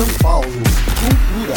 [0.00, 1.54] São Paulo, cultura.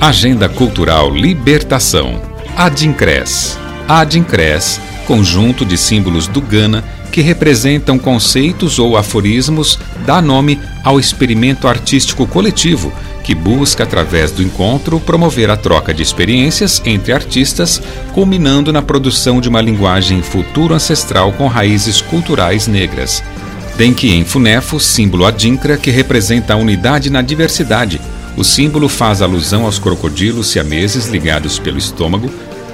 [0.00, 2.18] Agenda Cultural Libertação.
[2.56, 3.58] Adincres.
[3.86, 6.82] Adincres, conjunto de símbolos do Gana
[7.12, 12.90] que representam conceitos ou aforismos, dá nome ao experimento artístico coletivo
[13.22, 17.80] que busca, através do encontro, promover a troca de experiências entre artistas,
[18.12, 23.22] culminando na produção de uma linguagem futuro ancestral com raízes culturais negras.
[23.76, 28.00] Denki em Funefo, símbolo adinkra que representa a unidade na diversidade.
[28.36, 32.30] O símbolo faz alusão aos crocodilos siameses ligados pelo estômago,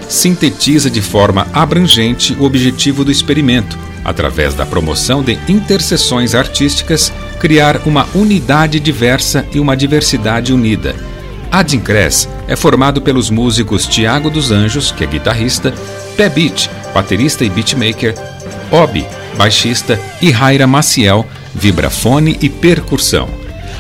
[0.09, 7.83] sintetiza de forma abrangente o objetivo do experimento, através da promoção de interseções artísticas, criar
[7.87, 10.95] uma unidade diversa e uma diversidade unida.
[11.51, 15.73] Adincres é formado pelos músicos Tiago dos Anjos, que é guitarrista,
[16.16, 18.14] Pé Beat, baterista e beatmaker,
[18.70, 19.06] Obi,
[19.37, 23.28] baixista e Raira Maciel, vibrafone e percussão.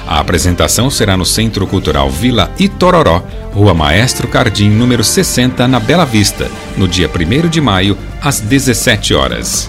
[0.06, 3.22] A apresentação será no Centro Cultural Vila Itororó,
[3.52, 9.12] Rua Maestro Cardim, número 60, na Bela Vista, no dia 1 de maio, às 17
[9.12, 9.68] horas.